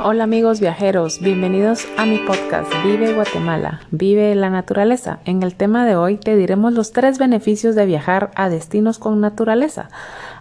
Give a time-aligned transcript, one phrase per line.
[0.00, 5.18] Hola amigos viajeros, bienvenidos a mi podcast Vive Guatemala, Vive la Naturaleza.
[5.24, 9.20] En el tema de hoy te diremos los tres beneficios de viajar a destinos con
[9.20, 9.88] naturaleza,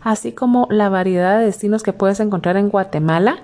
[0.03, 3.37] así como la variedad de destinos que puedes encontrar en Guatemala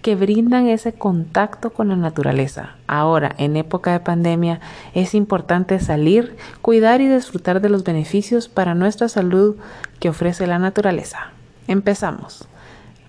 [0.00, 2.76] que brindan ese contacto con la naturaleza.
[2.86, 4.60] Ahora, en época de pandemia,
[4.94, 9.56] es importante salir, cuidar y disfrutar de los beneficios para nuestra salud
[10.00, 11.32] que ofrece la naturaleza.
[11.66, 12.48] Empezamos.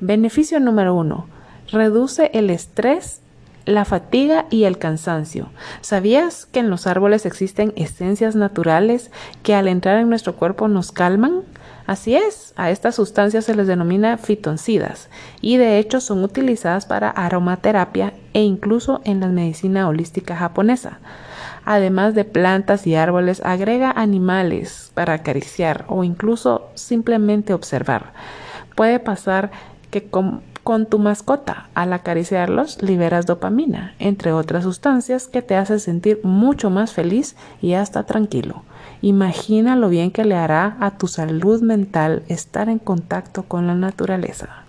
[0.01, 1.38] Beneficio número uno
[1.71, 3.21] reduce el estrés,
[3.65, 5.49] la fatiga y el cansancio.
[5.81, 9.11] ¿Sabías que en los árboles existen esencias naturales
[9.43, 11.41] que al entrar en nuestro cuerpo nos calman?
[11.85, 15.09] Así es, a estas sustancias se les denomina fitoncidas
[15.41, 20.99] y de hecho son utilizadas para aromaterapia e incluso en la medicina holística japonesa.
[21.65, 28.13] Además de plantas y árboles, agrega animales para acariciar o incluso simplemente observar.
[28.75, 29.51] Puede pasar
[29.91, 30.07] que
[30.63, 31.69] con, tu mascota.
[31.73, 37.73] Al acariciarlos liberas dopamina, entre otras sustancias que te hacen sentir mucho más feliz y
[37.73, 38.63] hasta tranquilo.
[39.01, 43.75] Imagina lo bien que le hará a tu salud mental estar en contacto con la
[43.75, 44.63] naturaleza.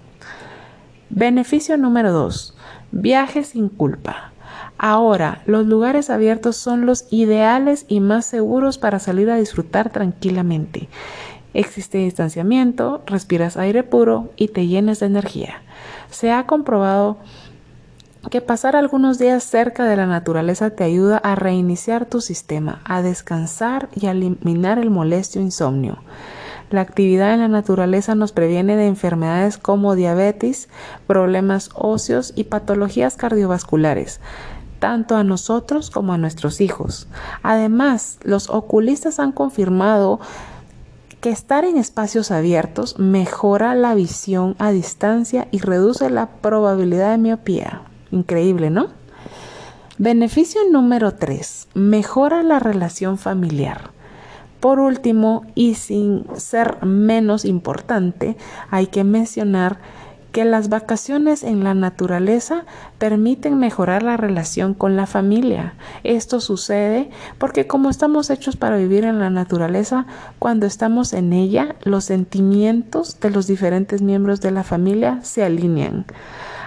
[1.08, 2.54] Beneficio número 2.
[2.92, 4.30] Viaje sin culpa.
[4.78, 10.88] Ahora, los lugares abiertos son los ideales y más seguros para salir a disfrutar tranquilamente.
[11.52, 15.62] Existe distanciamiento, respiras aire puro y te llenas de energía.
[16.10, 17.18] Se ha comprobado
[18.30, 23.02] que pasar algunos días cerca de la naturaleza te ayuda a reiniciar tu sistema, a
[23.02, 25.98] descansar y a eliminar el molesto insomnio.
[26.70, 30.68] La actividad en la naturaleza nos previene de enfermedades como diabetes,
[31.08, 34.20] problemas óseos y patologías cardiovasculares
[34.80, 37.06] tanto a nosotros como a nuestros hijos.
[37.42, 40.18] Además, los oculistas han confirmado
[41.20, 47.18] que estar en espacios abiertos mejora la visión a distancia y reduce la probabilidad de
[47.18, 47.82] miopía.
[48.10, 48.88] Increíble, ¿no?
[49.98, 51.68] Beneficio número 3.
[51.74, 53.90] Mejora la relación familiar.
[54.60, 58.36] Por último, y sin ser menos importante,
[58.70, 59.78] hay que mencionar
[60.32, 62.64] que las vacaciones en la naturaleza
[62.98, 65.74] permiten mejorar la relación con la familia.
[66.04, 70.06] Esto sucede porque como estamos hechos para vivir en la naturaleza,
[70.38, 76.06] cuando estamos en ella, los sentimientos de los diferentes miembros de la familia se alinean.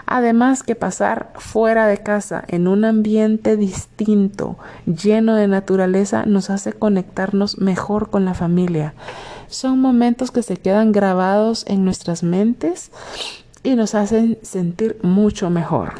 [0.05, 6.73] Además que pasar fuera de casa en un ambiente distinto, lleno de naturaleza, nos hace
[6.73, 8.93] conectarnos mejor con la familia.
[9.47, 12.91] Son momentos que se quedan grabados en nuestras mentes
[13.63, 15.93] y nos hacen sentir mucho mejor.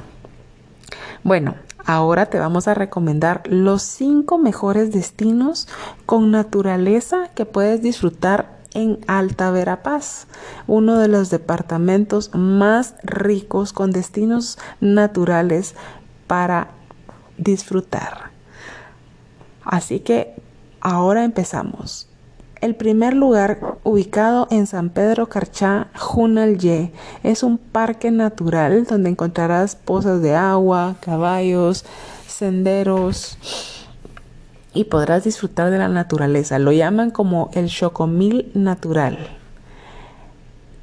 [1.23, 5.67] Bueno, ahora te vamos a recomendar los cinco mejores destinos
[6.05, 10.27] con naturaleza que puedes disfrutar en Alta Verapaz,
[10.67, 15.75] uno de los departamentos más ricos con destinos naturales
[16.27, 16.69] para
[17.37, 18.31] disfrutar.
[19.63, 20.35] Así que
[20.81, 22.09] ahora empezamos.
[22.63, 29.75] El primer lugar, ubicado en San Pedro Carchá, Junalye, es un parque natural donde encontrarás
[29.75, 31.83] pozas de agua, caballos,
[32.25, 33.37] senderos
[34.73, 36.57] y podrás disfrutar de la naturaleza.
[36.57, 39.17] Lo llaman como el Chocomil natural.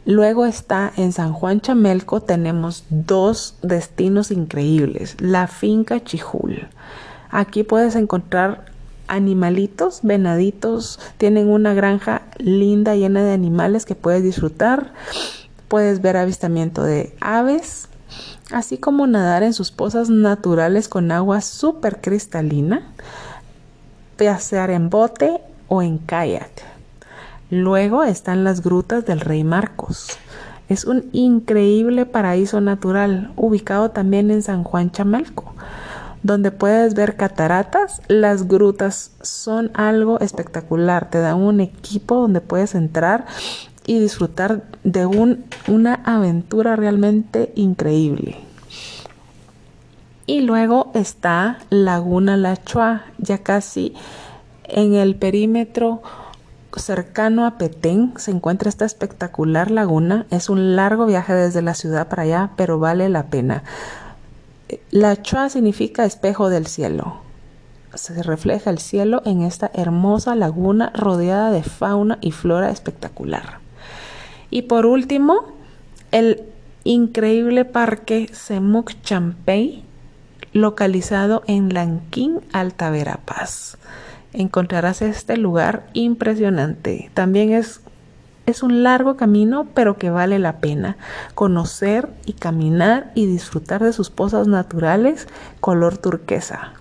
[0.04, 5.16] Luego está en San Juan Chamelco, tenemos dos destinos increíbles.
[5.18, 6.68] La finca Chijul.
[7.30, 8.69] Aquí puedes encontrar
[9.10, 14.92] animalitos, venaditos, tienen una granja linda llena de animales que puedes disfrutar.
[15.68, 17.88] Puedes ver avistamiento de aves,
[18.50, 22.92] así como nadar en sus pozas naturales con agua súper cristalina,
[24.16, 26.50] pasear en bote o en kayak.
[27.50, 30.18] Luego están las grutas del Rey Marcos.
[30.68, 35.52] Es un increíble paraíso natural, ubicado también en San Juan Chamelco
[36.22, 38.02] donde puedes ver cataratas.
[38.08, 41.10] Las grutas son algo espectacular.
[41.10, 43.26] Te dan un equipo donde puedes entrar
[43.86, 48.36] y disfrutar de una aventura realmente increíble.
[50.26, 53.94] Y luego está Laguna La Chua, ya casi
[54.64, 56.02] en el perímetro
[56.76, 60.26] cercano a Petén se encuentra esta espectacular laguna.
[60.30, 63.64] Es un largo viaje desde la ciudad para allá, pero vale la pena.
[64.90, 67.20] La chua significa espejo del cielo.
[67.94, 73.58] Se refleja el cielo en esta hermosa laguna rodeada de fauna y flora espectacular.
[74.50, 75.44] Y por último,
[76.12, 76.44] el
[76.84, 79.84] increíble parque Semuc Champey,
[80.52, 83.76] localizado en Lanquín, Alta Verapaz.
[84.32, 87.10] Encontrarás este lugar impresionante.
[87.14, 87.80] También es
[88.50, 90.96] Es un largo camino, pero que vale la pena
[91.36, 95.28] conocer y caminar y disfrutar de sus pozas naturales
[95.60, 96.72] color turquesa.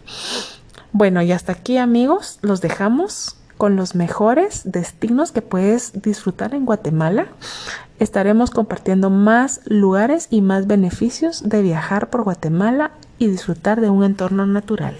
[0.93, 6.65] Bueno, y hasta aquí amigos, los dejamos con los mejores destinos que puedes disfrutar en
[6.65, 7.27] Guatemala.
[7.99, 14.03] Estaremos compartiendo más lugares y más beneficios de viajar por Guatemala y disfrutar de un
[14.03, 14.97] entorno natural.